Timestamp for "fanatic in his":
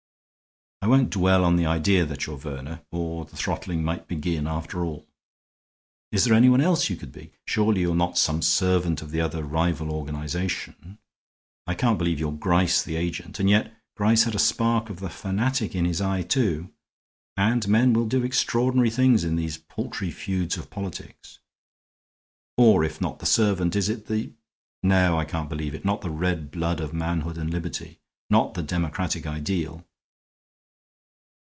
15.11-16.01